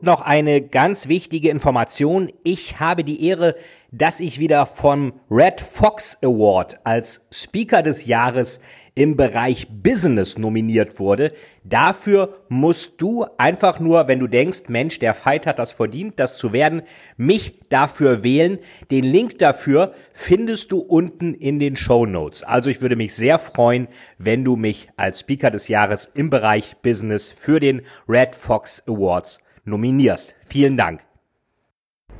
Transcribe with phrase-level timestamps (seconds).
[0.00, 2.30] Noch eine ganz wichtige Information.
[2.44, 3.56] Ich habe die Ehre,
[3.90, 8.60] dass ich wieder vom Red Fox Award als Speaker des Jahres
[8.94, 11.32] im Bereich Business nominiert wurde.
[11.64, 16.36] Dafür musst du einfach nur, wenn du denkst, Mensch, der Fight hat das verdient, das
[16.36, 16.82] zu werden,
[17.16, 18.60] mich dafür wählen.
[18.92, 22.44] Den Link dafür findest du unten in den Show Notes.
[22.44, 26.76] Also ich würde mich sehr freuen, wenn du mich als Speaker des Jahres im Bereich
[26.82, 30.34] Business für den Red Fox Awards nominierst.
[30.48, 31.00] Vielen Dank.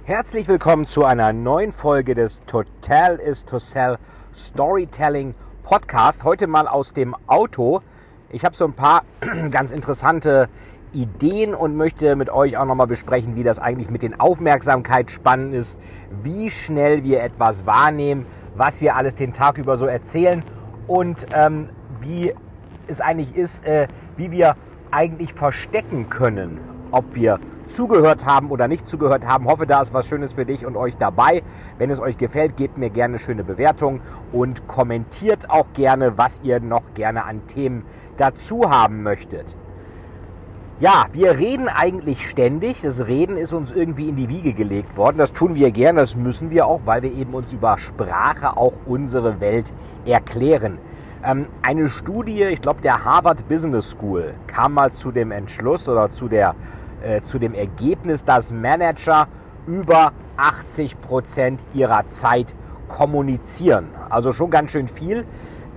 [0.05, 3.99] Herzlich willkommen zu einer neuen Folge des Total is to Sell
[4.35, 6.25] Storytelling Podcast.
[6.25, 7.83] Heute mal aus dem Auto.
[8.31, 9.03] Ich habe so ein paar
[9.51, 10.49] ganz interessante
[10.93, 15.79] Ideen und möchte mit euch auch nochmal besprechen, wie das eigentlich mit den Aufmerksamkeitsspannen ist,
[16.23, 18.27] wie schnell wir etwas wahrnehmen,
[18.57, 20.43] was wir alles den Tag über so erzählen
[20.87, 21.69] und ähm,
[22.01, 22.35] wie
[22.87, 24.57] es eigentlich ist, äh, wie wir
[24.91, 26.59] eigentlich verstecken können,
[26.91, 29.47] ob wir zugehört haben oder nicht zugehört haben.
[29.47, 31.43] Hoffe, da ist was Schönes für dich und euch dabei.
[31.79, 34.01] Wenn es euch gefällt, gebt mir gerne schöne Bewertung
[34.33, 37.85] und kommentiert auch gerne, was ihr noch gerne an Themen
[38.17, 39.57] dazu haben möchtet.
[40.81, 42.83] Ja, wir reden eigentlich ständig.
[42.83, 45.19] Das Reden ist uns irgendwie in die Wiege gelegt worden.
[45.19, 48.75] Das tun wir gern, das müssen wir auch, weil wir eben uns über Sprache auch
[48.87, 49.73] unsere Welt
[50.07, 50.79] erklären.
[51.25, 56.09] Ähm, eine Studie, ich glaube der Harvard Business School, kam mal zu dem Entschluss oder
[56.11, 56.55] zu, der,
[57.03, 59.27] äh, zu dem Ergebnis, dass Manager
[59.67, 62.55] über 80 Prozent ihrer Zeit
[62.87, 63.89] kommunizieren.
[64.11, 65.25] Also schon ganz schön viel.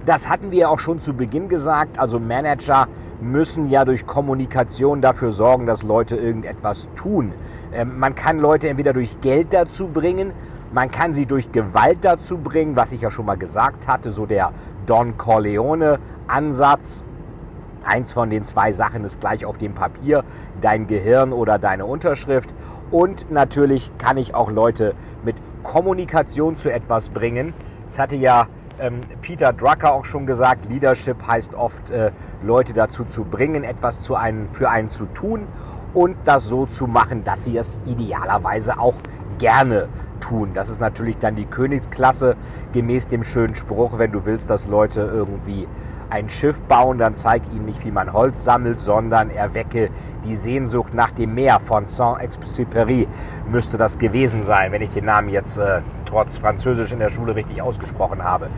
[0.06, 1.98] Das hatten wir auch schon zu Beginn gesagt.
[1.98, 2.88] Also Manager
[3.20, 7.34] müssen ja durch Kommunikation dafür sorgen, dass Leute irgendetwas tun.
[7.74, 10.34] Ähm, man kann Leute entweder durch Geld dazu bringen,
[10.74, 14.26] man kann sie durch Gewalt dazu bringen, was ich ja schon mal gesagt hatte, so
[14.26, 14.54] der
[14.86, 17.04] Don Corleone-Ansatz.
[17.84, 20.24] Eins von den zwei Sachen ist gleich auf dem Papier,
[20.62, 22.54] dein Gehirn oder deine Unterschrift.
[22.92, 24.94] Und natürlich kann ich auch Leute
[25.24, 27.54] mit Kommunikation zu etwas bringen.
[27.88, 28.48] Es hatte ja
[28.80, 32.12] ähm, Peter Drucker auch schon gesagt, Leadership heißt oft, äh,
[32.44, 35.48] Leute dazu zu bringen, etwas zu einen, für einen zu tun
[35.94, 38.96] und das so zu machen, dass sie es idealerweise auch
[39.38, 39.88] gerne
[40.22, 40.52] tun.
[40.54, 42.38] Das ist natürlich dann die Königsklasse
[42.72, 45.68] gemäß dem schönen Spruch, wenn du willst, dass Leute irgendwie
[46.10, 49.90] ein Schiff bauen, dann zeig ihnen nicht, wie man Holz sammelt, sondern erwecke
[50.26, 53.08] die Sehnsucht nach dem Meer von Saint-Exupéry
[53.50, 57.36] müsste das gewesen sein, wenn ich den Namen jetzt äh, trotz Französisch in der Schule
[57.36, 58.50] richtig ausgesprochen habe.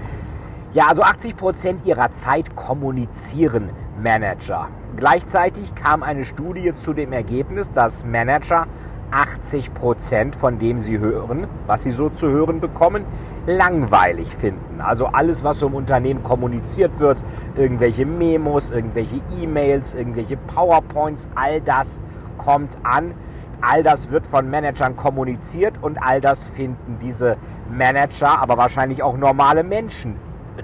[0.73, 3.69] Ja, also 80 Prozent ihrer Zeit kommunizieren
[4.01, 4.69] Manager.
[4.97, 8.65] Gleichzeitig kam eine Studie zu dem Ergebnis, dass Manager
[9.13, 13.05] 80 Prozent von dem sie hören, was sie so zu hören bekommen,
[13.45, 14.81] langweilig finden.
[14.81, 17.21] Also alles, was so im Unternehmen kommuniziert wird,
[17.55, 21.99] irgendwelche Memos, irgendwelche E-Mails, irgendwelche PowerPoints, all das
[22.37, 23.13] kommt an.
[23.61, 27.37] All das wird von Managern kommuniziert und all das finden diese
[27.71, 30.15] Manager, aber wahrscheinlich auch normale Menschen,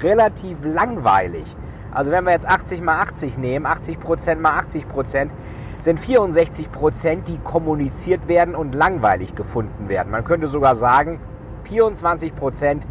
[0.02, 1.56] relativ langweilig.
[1.92, 5.32] Also wenn wir jetzt 80 mal 80 nehmen, 80 Prozent mal 80 Prozent,
[5.80, 10.12] sind 64 Prozent, die kommuniziert werden und langweilig gefunden werden.
[10.12, 11.20] Man könnte sogar sagen,
[11.64, 12.86] 24 Prozent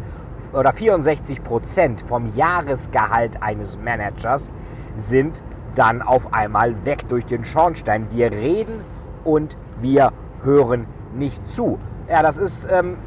[0.53, 4.49] oder 64 Prozent vom Jahresgehalt eines Managers
[4.97, 5.43] sind
[5.75, 8.07] dann auf einmal weg durch den Schornstein.
[8.11, 8.81] Wir reden
[9.23, 10.11] und wir
[10.43, 11.77] hören nicht zu.
[12.09, 12.97] Ja, das ist ähm,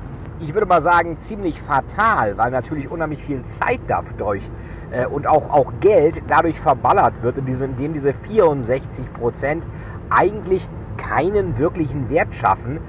[0.43, 4.43] ich würde mal sagen, ziemlich fatal, weil natürlich unheimlich viel Zeit dadurch
[4.91, 9.67] äh, und auch, auch Geld dadurch verballert wird, indem diese 64 Prozent
[10.11, 12.81] eigentlich keinen wirklichen Wert schaffen.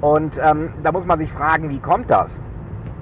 [0.00, 2.40] Und ähm, da muss man sich fragen, wie kommt das?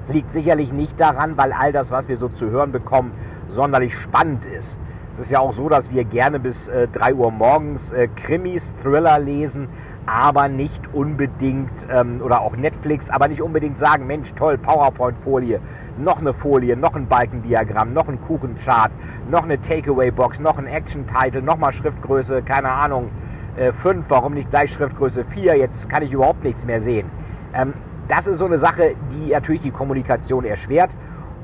[0.08, 3.12] Liegt sicherlich nicht daran, weil all das, was wir so zu hören bekommen,
[3.48, 4.78] sonderlich spannend ist.
[5.12, 8.72] Es ist ja auch so, dass wir gerne bis äh, 3 Uhr morgens äh, Krimis,
[8.80, 9.68] Thriller lesen,
[10.06, 15.60] aber nicht unbedingt, ähm, oder auch Netflix, aber nicht unbedingt sagen, Mensch, toll, PowerPoint-Folie,
[15.98, 18.92] noch eine Folie, noch ein Balkendiagramm, noch ein Kuchenchart,
[19.28, 23.10] noch eine Takeaway-Box, noch ein Action-Title, nochmal Schriftgröße, keine Ahnung,
[23.56, 27.10] 5, äh, warum nicht gleich Schriftgröße 4, jetzt kann ich überhaupt nichts mehr sehen.
[27.52, 27.74] Ähm,
[28.06, 30.94] das ist so eine Sache, die natürlich die Kommunikation erschwert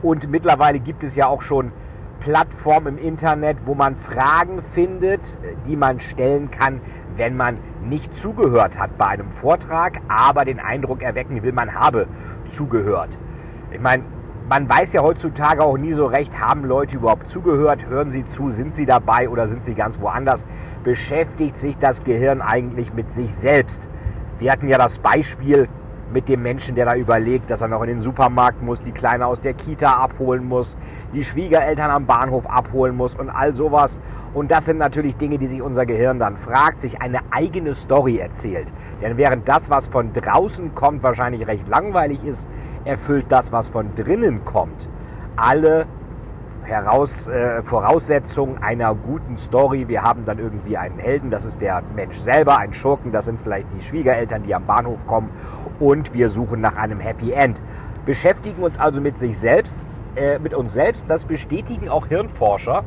[0.02, 1.72] und mittlerweile gibt es ja auch schon
[2.20, 6.80] Plattform im Internet, wo man Fragen findet, die man stellen kann,
[7.16, 12.06] wenn man nicht zugehört hat bei einem Vortrag, aber den Eindruck erwecken will, man habe
[12.48, 13.18] zugehört.
[13.70, 14.02] Ich meine,
[14.48, 18.50] man weiß ja heutzutage auch nie so recht, haben Leute überhaupt zugehört, hören sie zu,
[18.50, 20.44] sind sie dabei oder sind sie ganz woanders?
[20.84, 23.88] Beschäftigt sich das Gehirn eigentlich mit sich selbst?
[24.38, 25.68] Wir hatten ja das Beispiel
[26.12, 29.26] mit dem Menschen, der da überlegt, dass er noch in den Supermarkt muss, die Kleine
[29.26, 30.76] aus der Kita abholen muss,
[31.12, 34.00] die Schwiegereltern am Bahnhof abholen muss und all sowas.
[34.34, 38.18] Und das sind natürlich Dinge, die sich unser Gehirn dann fragt, sich eine eigene Story
[38.18, 38.72] erzählt.
[39.02, 42.46] Denn während das, was von draußen kommt, wahrscheinlich recht langweilig ist,
[42.84, 44.88] erfüllt das, was von drinnen kommt,
[45.36, 45.86] alle
[46.66, 49.86] Heraus, äh, Voraussetzungen einer guten Story.
[49.86, 53.40] Wir haben dann irgendwie einen Helden, das ist der Mensch selber, ein Schurken, das sind
[53.40, 55.30] vielleicht die Schwiegereltern, die am Bahnhof kommen
[55.80, 57.60] und wir suchen nach einem Happy End.
[58.04, 59.84] Beschäftigen uns also mit sich selbst,
[60.16, 61.06] äh, mit uns selbst.
[61.08, 62.84] Das bestätigen auch Hirnforscher,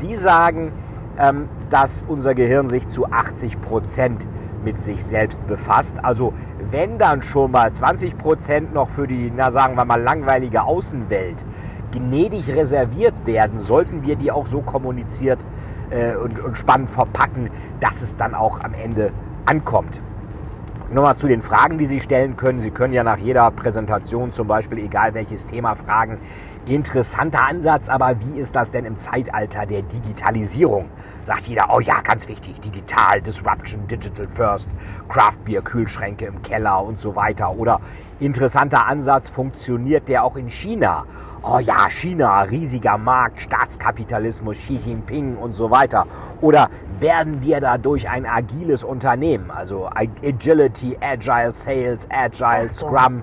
[0.00, 0.72] die sagen,
[1.18, 4.26] ähm, dass unser Gehirn sich zu 80 Prozent
[4.64, 5.94] mit sich selbst befasst.
[6.02, 6.32] Also
[6.70, 11.44] wenn dann schon mal 20 Prozent noch für die, na sagen wir mal, langweilige Außenwelt
[11.92, 15.38] gnädig reserviert werden, sollten wir die auch so kommuniziert
[15.90, 17.50] äh, und, und spannend verpacken,
[17.80, 19.12] dass es dann auch am Ende
[19.46, 20.00] ankommt.
[20.94, 22.60] Nochmal zu den Fragen, die Sie stellen können.
[22.60, 26.20] Sie können ja nach jeder Präsentation zum Beispiel, egal welches Thema, fragen.
[26.66, 30.88] Interessanter Ansatz, aber wie ist das denn im Zeitalter der Digitalisierung?
[31.24, 34.70] Sagt jeder, oh ja, ganz wichtig, digital, Disruption, Digital First,
[35.08, 37.52] Craft Beer, Kühlschränke im Keller und so weiter.
[37.56, 37.80] Oder
[38.20, 41.04] interessanter Ansatz, funktioniert der auch in China?
[41.46, 46.06] oh ja, China, riesiger Markt, Staatskapitalismus, Xi Jinping und so weiter?
[46.40, 46.70] Oder
[47.00, 53.22] werden wir dadurch ein agiles Unternehmen, also Agility, Agile Sales, Agile Scrum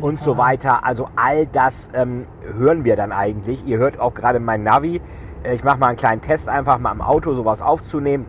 [0.00, 0.84] und so weiter?
[0.84, 2.26] Also all das ähm,
[2.58, 3.64] hören wir dann eigentlich.
[3.66, 5.00] Ihr hört auch gerade mein Navi.
[5.44, 8.26] Äh, ich mache mal einen kleinen Test, einfach mal im Auto sowas aufzunehmen.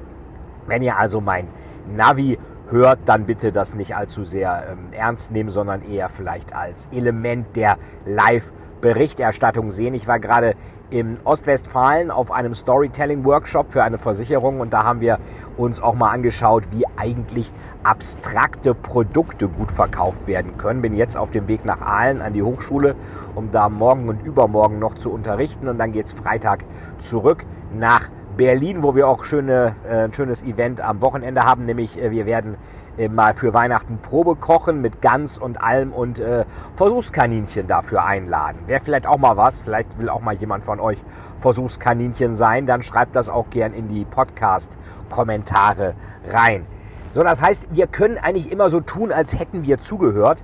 [0.67, 1.47] Wenn ihr also mein
[1.95, 2.37] Navi
[2.71, 7.55] hört, dann bitte das nicht allzu sehr ähm, ernst nehmen, sondern eher vielleicht als Element
[7.55, 8.51] der Live-
[8.81, 9.93] Berichterstattung sehen.
[9.93, 10.55] Ich war gerade
[10.89, 15.19] im Ostwestfalen auf einem Storytelling-Workshop für eine Versicherung und da haben wir
[15.55, 17.53] uns auch mal angeschaut, wie eigentlich
[17.83, 20.81] abstrakte Produkte gut verkauft werden können.
[20.81, 22.95] Bin jetzt auf dem Weg nach Aalen an die Hochschule,
[23.35, 26.65] um da morgen und übermorgen noch zu unterrichten und dann geht es Freitag
[26.99, 28.09] zurück nach
[28.41, 32.25] Berlin, wo wir auch schöne, äh, ein schönes Event am Wochenende haben, nämlich äh, wir
[32.25, 32.55] werden
[32.97, 38.57] äh, mal für Weihnachten Probe kochen mit Gans und Alm und äh, Versuchskaninchen dafür einladen.
[38.65, 40.97] Wäre vielleicht auch mal was, vielleicht will auch mal jemand von euch
[41.37, 45.93] Versuchskaninchen sein, dann schreibt das auch gern in die Podcast-Kommentare
[46.27, 46.65] rein.
[47.11, 50.41] So, das heißt, wir können eigentlich immer so tun, als hätten wir zugehört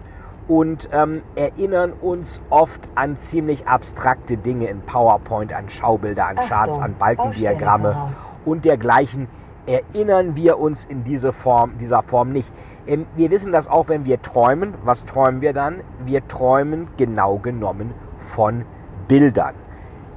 [0.48, 6.80] und ähm, erinnern uns oft an ziemlich abstrakte Dinge in PowerPoint, an Schaubilder, an Charts,
[6.80, 8.14] an Balkendiagramme
[8.46, 9.28] und dergleichen.
[9.66, 12.52] Erinnern wir uns in diese Form, dieser Form nicht.
[12.88, 14.74] Ähm, wir wissen das auch, wenn wir träumen.
[14.86, 15.84] Was träumen wir dann?
[16.06, 18.64] Wir träumen genau genommen von
[19.10, 19.67] Bildern.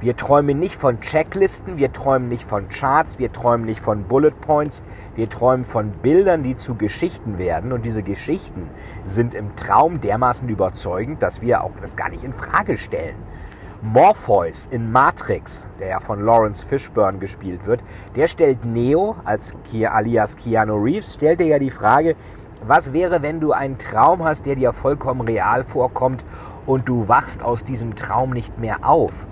[0.02, 4.31] Wir träumen nicht von Checklisten, wir träumen nicht von Charts, wir träumen nicht von Bullet
[4.31, 4.82] Points,
[5.14, 7.70] wir träumen von Bildern, die zu Geschichten werden.
[7.70, 8.70] Und diese Geschichten
[9.06, 13.17] sind im Traum dermaßen überzeugend, dass wir auch das gar nicht in Frage stellen.
[13.82, 17.84] Morpheus in Matrix, der ja von Lawrence Fishburne gespielt wird,
[18.17, 19.55] der stellt Neo als
[19.86, 22.17] alias Keanu Reeves, stellt dir ja die Frage,
[22.67, 26.24] was wäre, wenn du einen Traum hast, der dir vollkommen real vorkommt
[26.65, 29.27] und du wachst aus diesem Traum nicht mehr auf?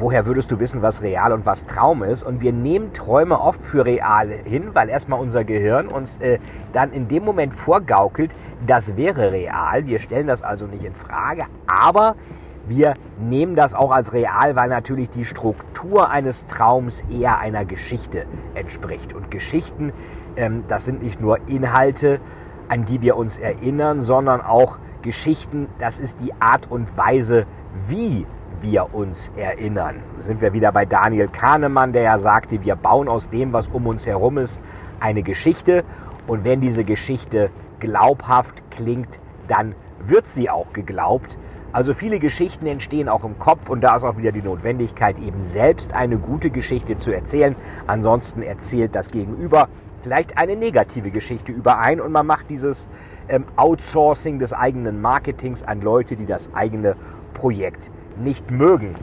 [0.00, 2.22] Woher würdest du wissen, was real und was Traum ist?
[2.22, 6.38] Und wir nehmen Träume oft für real hin, weil erstmal unser Gehirn uns äh,
[6.72, 8.34] dann in dem Moment vorgaukelt,
[8.66, 9.86] das wäre real.
[9.86, 12.16] Wir stellen das also nicht in Frage, aber
[12.66, 18.24] wir nehmen das auch als real, weil natürlich die Struktur eines Traums eher einer Geschichte
[18.54, 19.12] entspricht.
[19.12, 19.92] Und Geschichten,
[20.36, 22.20] ähm, das sind nicht nur Inhalte,
[22.68, 27.46] an die wir uns erinnern, sondern auch Geschichten, das ist die Art und Weise,
[27.88, 28.26] wie
[28.62, 29.96] wir uns erinnern.
[30.18, 33.86] Sind wir wieder bei Daniel Kahnemann, der ja sagte, wir bauen aus dem, was um
[33.86, 34.60] uns herum ist,
[35.00, 35.84] eine Geschichte.
[36.26, 37.50] Und wenn diese Geschichte
[37.80, 39.74] glaubhaft klingt, dann
[40.06, 41.38] wird sie auch geglaubt.
[41.72, 45.44] Also viele Geschichten entstehen auch im Kopf und da ist auch wieder die Notwendigkeit, eben
[45.44, 47.54] selbst eine gute Geschichte zu erzählen.
[47.86, 49.68] Ansonsten erzählt das Gegenüber
[50.02, 52.88] vielleicht eine negative Geschichte überein und man macht dieses
[53.28, 56.96] ähm, Outsourcing des eigenen Marketings an Leute, die das eigene
[57.34, 57.90] Projekt
[58.20, 58.94] nicht mögen.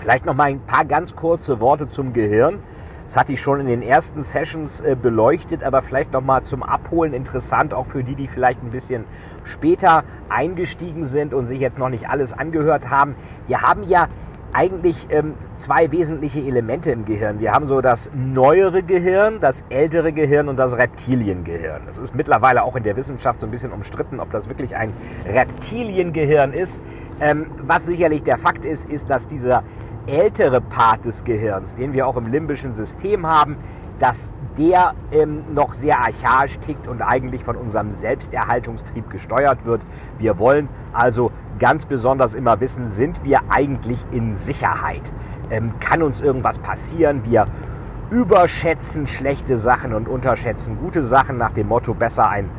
[0.00, 2.60] Vielleicht noch mal ein paar ganz kurze Worte zum Gehirn.
[3.04, 6.62] Das hatte ich schon in den ersten Sessions äh, beleuchtet, aber vielleicht noch mal zum
[6.62, 9.04] Abholen interessant, auch für die, die vielleicht ein bisschen
[9.42, 13.16] später eingestiegen sind und sich jetzt noch nicht alles angehört haben.
[13.48, 14.06] Wir haben ja
[14.52, 17.40] eigentlich ähm, zwei wesentliche Elemente im Gehirn.
[17.40, 21.82] Wir haben so das neuere Gehirn, das ältere Gehirn und das Reptiliengehirn.
[21.88, 24.92] Es ist mittlerweile auch in der Wissenschaft so ein bisschen umstritten, ob das wirklich ein
[25.26, 26.80] Reptiliengehirn ist.
[27.20, 29.62] Ähm, was sicherlich der Fakt ist, ist, dass dieser
[30.06, 33.56] ältere Part des Gehirns, den wir auch im limbischen System haben,
[33.98, 39.82] dass der ähm, noch sehr archaisch tickt und eigentlich von unserem Selbsterhaltungstrieb gesteuert wird.
[40.18, 45.12] Wir wollen also ganz besonders immer wissen, sind wir eigentlich in Sicherheit?
[45.50, 47.22] Ähm, kann uns irgendwas passieren?
[47.24, 47.46] Wir
[48.10, 52.50] überschätzen schlechte Sachen und unterschätzen gute Sachen nach dem Motto, besser ein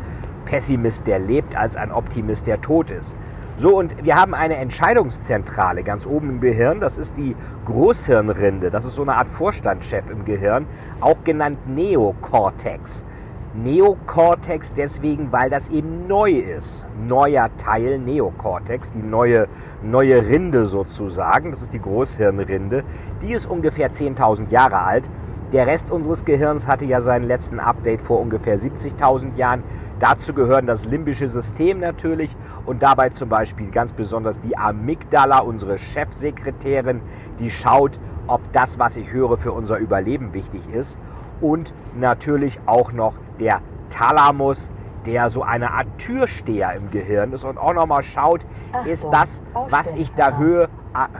[0.45, 3.15] Pessimist, der lebt, als ein Optimist, der tot ist.
[3.61, 6.79] So, und wir haben eine Entscheidungszentrale ganz oben im Gehirn.
[6.79, 8.71] Das ist die Großhirnrinde.
[8.71, 10.65] Das ist so eine Art Vorstandschef im Gehirn,
[10.99, 13.05] auch genannt Neokortex.
[13.53, 16.87] Neokortex deswegen, weil das eben neu ist.
[17.07, 19.47] Neuer Teil Neokortex, die neue,
[19.83, 21.51] neue Rinde sozusagen.
[21.51, 22.83] Das ist die Großhirnrinde.
[23.21, 25.07] Die ist ungefähr 10.000 Jahre alt.
[25.51, 29.63] Der Rest unseres Gehirns hatte ja seinen letzten Update vor ungefähr 70.000 Jahren.
[29.99, 35.77] Dazu gehören das limbische System natürlich und dabei zum Beispiel ganz besonders die Amygdala, unsere
[35.77, 37.01] Chefsekretärin,
[37.37, 40.97] die schaut, ob das, was ich höre, für unser Überleben wichtig ist.
[41.41, 44.71] Und natürlich auch noch der Thalamus,
[45.05, 49.43] der so eine Art Türsteher im Gehirn ist und auch nochmal schaut, Ach ist das,
[49.67, 50.69] was ich da höre,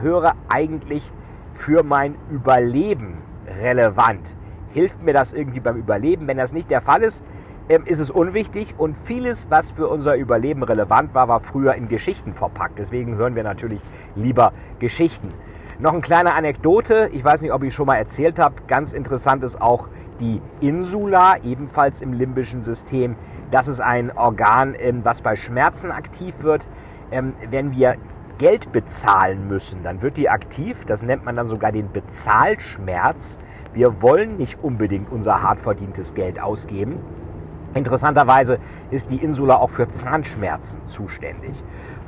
[0.00, 1.12] höre, eigentlich
[1.52, 3.21] für mein Überleben
[3.60, 4.36] relevant?
[4.72, 6.26] Hilft mir das irgendwie beim Überleben?
[6.26, 7.22] Wenn das nicht der Fall ist,
[7.68, 11.88] ähm, ist es unwichtig und vieles, was für unser Überleben relevant war, war früher in
[11.88, 12.78] Geschichten verpackt.
[12.78, 13.80] Deswegen hören wir natürlich
[14.14, 15.28] lieber Geschichten.
[15.78, 19.42] Noch eine kleine Anekdote, ich weiß nicht, ob ich schon mal erzählt habe, ganz interessant
[19.42, 19.88] ist auch
[20.20, 23.16] die Insula, ebenfalls im limbischen System.
[23.50, 26.68] Das ist ein Organ, ähm, was bei Schmerzen aktiv wird.
[27.10, 27.96] Ähm, wenn wir
[28.42, 30.84] Geld bezahlen müssen, dann wird die aktiv.
[30.84, 33.38] Das nennt man dann sogar den Bezahlschmerz.
[33.72, 36.98] Wir wollen nicht unbedingt unser hart verdientes Geld ausgeben.
[37.74, 38.58] Interessanterweise
[38.90, 41.52] ist die Insula auch für Zahnschmerzen zuständig.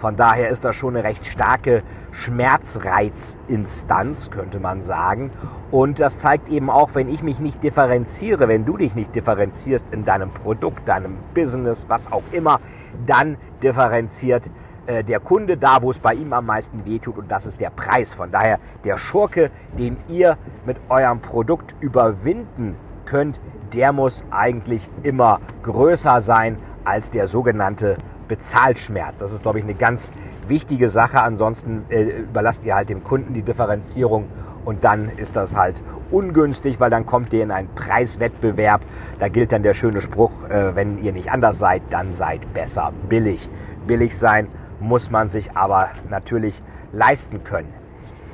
[0.00, 5.30] Von daher ist das schon eine recht starke Schmerzreizinstanz, könnte man sagen.
[5.70, 9.94] Und das zeigt eben auch, wenn ich mich nicht differenziere, wenn du dich nicht differenzierst
[9.94, 12.58] in deinem Produkt, deinem Business, was auch immer,
[13.06, 14.50] dann differenziert
[14.86, 18.14] der Kunde da, wo es bei ihm am meisten wehtut und das ist der Preis.
[18.14, 20.36] Von daher der Schurke, den ihr
[20.66, 22.76] mit eurem Produkt überwinden
[23.06, 23.40] könnt,
[23.72, 27.96] der muss eigentlich immer größer sein als der sogenannte
[28.28, 29.14] Bezahlschmerz.
[29.18, 30.12] Das ist, glaube ich, eine ganz
[30.48, 31.20] wichtige Sache.
[31.22, 34.28] Ansonsten äh, überlasst ihr halt dem Kunden die Differenzierung
[34.64, 38.82] und dann ist das halt ungünstig, weil dann kommt ihr in einen Preiswettbewerb.
[39.18, 42.92] Da gilt dann der schöne Spruch, äh, wenn ihr nicht anders seid, dann seid besser
[43.08, 43.48] billig.
[43.86, 44.48] Billig sein
[44.80, 46.62] muss man sich aber natürlich
[46.92, 47.72] leisten können.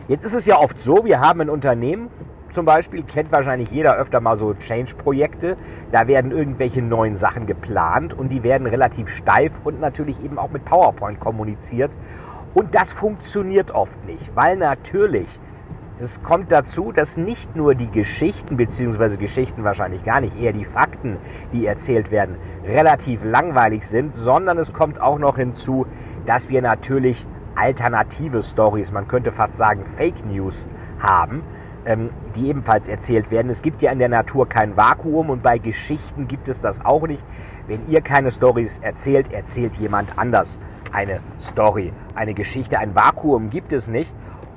[0.09, 2.09] Jetzt ist es ja oft so, wir haben ein Unternehmen,
[2.53, 5.57] zum Beispiel kennt wahrscheinlich jeder öfter mal so Change-Projekte.
[5.93, 10.51] Da werden irgendwelche neuen Sachen geplant und die werden relativ steif und natürlich eben auch
[10.51, 11.93] mit PowerPoint kommuniziert.
[12.53, 15.39] Und das funktioniert oft nicht, weil natürlich
[16.03, 20.65] es kommt dazu, dass nicht nur die Geschichten, beziehungsweise Geschichten wahrscheinlich gar nicht, eher die
[20.65, 21.19] Fakten,
[21.53, 25.87] die erzählt werden, relativ langweilig sind, sondern es kommt auch noch hinzu,
[26.27, 30.67] dass wir natürlich alternative Stories, man könnte fast sagen Fake News
[30.99, 31.43] haben,
[31.85, 33.51] ähm, die ebenfalls erzählt werden.
[33.51, 37.07] Es gibt ja in der Natur kein Vakuum und bei Geschichten gibt es das auch
[37.07, 37.25] nicht.
[37.67, 40.59] Wenn ihr keine Stories erzählt, erzählt jemand anders
[40.93, 42.79] eine Story, eine Geschichte.
[42.79, 44.13] Ein Vakuum gibt es nicht.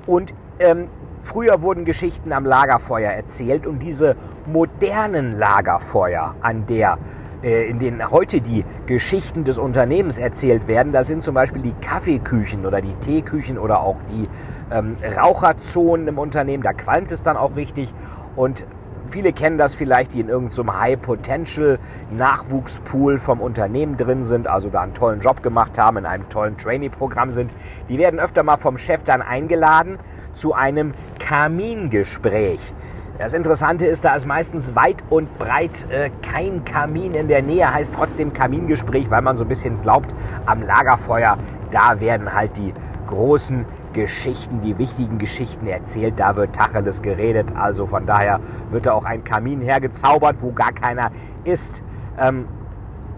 [0.06, 0.88] Und ähm,
[1.24, 4.16] früher wurden Geschichten am Lagerfeuer erzählt und diese
[4.46, 6.98] modernen Lagerfeuer, an der
[7.44, 10.94] in denen heute die Geschichten des Unternehmens erzählt werden.
[10.94, 14.30] Da sind zum Beispiel die Kaffeeküchen oder die Teeküchen oder auch die
[14.72, 16.64] ähm, Raucherzonen im Unternehmen.
[16.64, 17.94] Da qualmt es dann auch richtig.
[18.36, 18.66] Und
[19.12, 24.82] viele kennen das vielleicht, die in irgendeinem so High-Potential-Nachwuchspool vom Unternehmen drin sind, also da
[24.82, 27.52] einen tollen Job gemacht haben, in einem tollen Trainee-Programm sind.
[27.90, 30.00] Die werden öfter mal vom Chef dann eingeladen
[30.34, 32.74] zu einem Kamingespräch.
[33.20, 37.72] Das Interessante ist, da ist meistens weit und breit äh, kein Kamin in der Nähe,
[37.72, 40.12] heißt trotzdem Kamingespräch, weil man so ein bisschen glaubt,
[40.48, 41.38] am Lagerfeuer,
[41.70, 42.74] da werden halt die
[43.08, 48.40] großen Geschichten, die wichtigen Geschichten erzählt, da wird Tacheles geredet, also von daher
[48.72, 51.12] wird da auch ein Kamin hergezaubert, wo gar keiner
[51.44, 51.84] ist.
[52.20, 52.48] Ähm,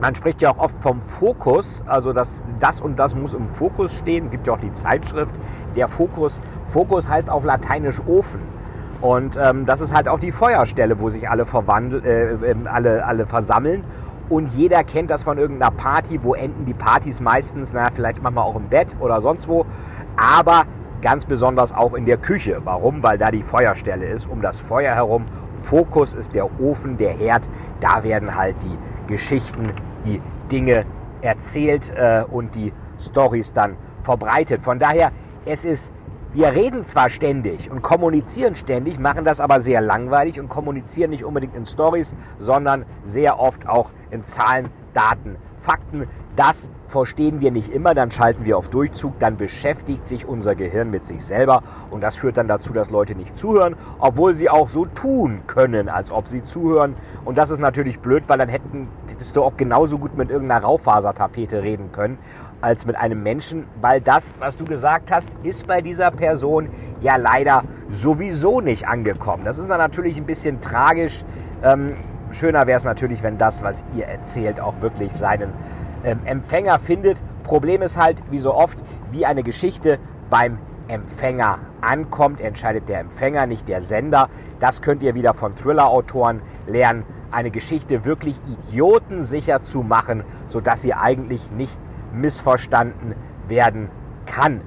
[0.02, 3.94] man spricht ja auch oft vom Fokus, also dass das und das muss im Fokus
[3.94, 4.30] stehen.
[4.30, 5.32] Gibt ja auch die Zeitschrift,
[5.78, 6.42] der Fokus.
[6.68, 8.55] Fokus heißt auf Lateinisch Ofen.
[9.06, 13.06] Und ähm, das ist halt auch die Feuerstelle, wo sich alle, verwandeln, äh, ähm, alle,
[13.06, 13.84] alle versammeln.
[14.30, 16.20] Und jeder kennt das von irgendeiner Party.
[16.24, 17.72] Wo enden die Partys meistens?
[17.72, 19.64] Na, vielleicht manchmal auch im Bett oder sonst wo.
[20.18, 20.64] Aber
[21.04, 22.60] ganz besonders auch in der Küche.
[22.64, 23.04] Warum?
[23.04, 25.26] Weil da die Feuerstelle ist, um das Feuer herum.
[25.62, 27.48] Fokus ist der Ofen, der Herd.
[27.82, 29.70] Da werden halt die Geschichten,
[30.04, 30.20] die
[30.52, 30.84] Dinge
[31.22, 34.64] erzählt äh, und die Stories dann verbreitet.
[34.64, 35.12] Von daher,
[35.46, 35.92] es ist,
[36.36, 41.24] wir reden zwar ständig und kommunizieren ständig, machen das aber sehr langweilig und kommunizieren nicht
[41.24, 46.10] unbedingt in Stories, sondern sehr oft auch in Zahlen, Daten, Fakten.
[46.36, 50.92] Das verstehen wir nicht immer, dann schalten wir auf Durchzug, dann beschäftigt sich unser Gehirn
[50.92, 54.68] mit sich selber und das führt dann dazu, dass Leute nicht zuhören, obwohl sie auch
[54.68, 56.96] so tun können, als ob sie zuhören.
[57.24, 61.64] Und das ist natürlich blöd, weil dann hättest du auch genauso gut mit irgendeiner Raufasertapete
[61.64, 62.18] reden können
[62.66, 66.70] als mit einem Menschen, weil das, was du gesagt hast, ist bei dieser Person
[67.00, 69.46] ja leider sowieso nicht angekommen.
[69.46, 71.24] Das ist dann natürlich ein bisschen tragisch.
[71.64, 71.96] Ähm,
[72.32, 75.54] schöner wäre es natürlich, wenn das, was ihr erzählt, auch wirklich seinen
[76.04, 77.22] ähm, Empfänger findet.
[77.44, 80.00] Problem ist halt, wie so oft, wie eine Geschichte
[80.32, 80.58] beim
[80.88, 84.28] Empfänger ankommt, entscheidet der Empfänger, nicht der Sender.
[84.60, 90.96] Das könnt ihr wieder von Thriller-Autoren lernen, eine Geschichte wirklich idiotensicher zu machen, sodass sie
[90.96, 91.78] eigentlich nicht
[92.16, 93.16] missverstanden
[93.48, 93.90] werden
[94.26, 94.62] kann.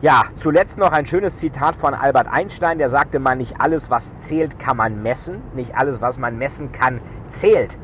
[0.00, 4.12] Ja, zuletzt noch ein schönes Zitat von Albert Einstein, der sagte mal, nicht alles, was
[4.18, 7.78] zählt, kann man messen, nicht alles, was man messen kann, zählt.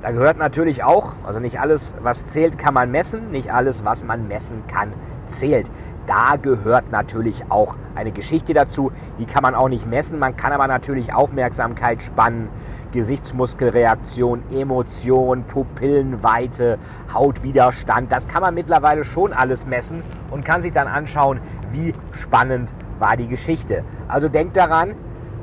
[0.00, 4.04] Da gehört natürlich auch, also nicht alles, was zählt, kann man messen, nicht alles, was
[4.04, 4.92] man messen kann,
[5.26, 5.70] zählt.
[6.06, 10.52] Da gehört natürlich auch eine Geschichte dazu, die kann man auch nicht messen, man kann
[10.52, 12.48] aber natürlich Aufmerksamkeit spannen,
[12.96, 16.78] Gesichtsmuskelreaktion, Emotion, Pupillenweite,
[17.12, 21.40] Hautwiderstand, das kann man mittlerweile schon alles messen und kann sich dann anschauen,
[21.72, 23.84] wie spannend war die Geschichte.
[24.08, 24.94] Also denkt daran,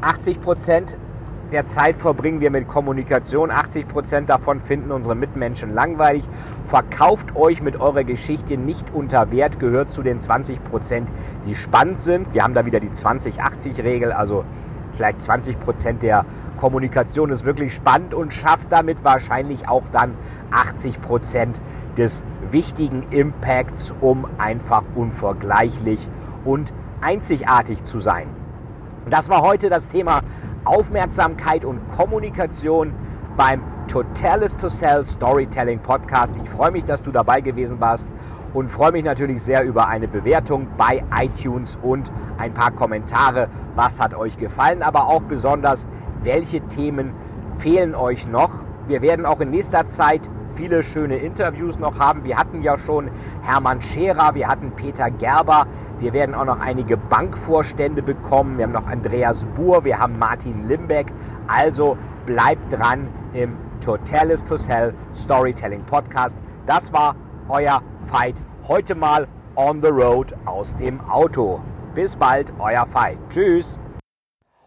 [0.02, 0.98] 80 Prozent
[1.52, 3.52] der Zeit verbringen wir mit Kommunikation.
[3.52, 6.24] 80 Prozent davon finden unsere Mitmenschen langweilig.
[6.66, 11.08] Verkauft euch mit eurer Geschichte nicht unter Wert, gehört zu den 20 Prozent,
[11.46, 12.34] die spannend sind.
[12.34, 14.44] Wir haben da wieder die 20-80-Regel, also
[14.96, 16.26] vielleicht 20 Prozent der
[16.58, 20.16] Kommunikation ist wirklich spannend und schafft damit wahrscheinlich auch dann
[20.52, 21.62] 80 Prozent
[21.98, 26.08] des wichtigen Impacts, um einfach unvergleichlich
[26.46, 28.28] und einzigartig zu sein.
[29.10, 30.22] Das war heute das Thema
[30.66, 32.94] Aufmerksamkeit und Kommunikation
[33.36, 36.34] beim Totalis to Sell Storytelling Podcast.
[36.42, 38.08] Ich freue mich, dass du dabei gewesen warst
[38.54, 43.50] und freue mich natürlich sehr über eine Bewertung bei iTunes und ein paar Kommentare.
[43.76, 45.88] Was hat euch gefallen, aber auch besonders,
[46.24, 47.14] welche Themen
[47.58, 48.52] fehlen euch noch?
[48.88, 52.24] Wir werden auch in nächster Zeit viele schöne Interviews noch haben.
[52.24, 53.10] Wir hatten ja schon
[53.42, 55.68] Hermann Scherer, wir hatten Peter Gerber,
[56.00, 58.58] wir werden auch noch einige Bankvorstände bekommen.
[58.58, 61.08] Wir haben noch Andreas Buhr, wir haben Martin Limbeck.
[61.48, 66.38] Also bleibt dran im Totalis to Sell Storytelling Podcast.
[66.66, 67.16] Das war
[67.50, 68.36] euer Fight.
[68.68, 71.60] Heute mal on the road aus dem Auto.
[71.94, 73.18] Bis bald, euer Fight.
[73.30, 73.80] Tschüss.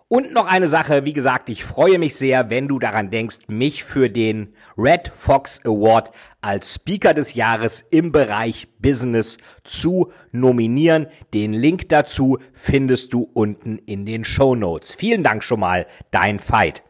[0.09, 3.83] Und noch eine Sache, wie gesagt, ich freue mich sehr, wenn du daran denkst, mich
[3.83, 11.09] für den Red Fox Award als Speaker des Jahres im Bereich Business zu nominieren.
[11.35, 14.95] Den Link dazu findest du unten in den Show Notes.
[14.95, 16.85] Vielen Dank schon mal, dein Fight.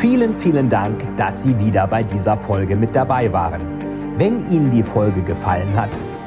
[0.00, 4.18] Vielen, vielen Dank, dass Sie wieder bei dieser Folge mit dabei waren.
[4.18, 5.96] Wenn Ihnen die Folge gefallen hat,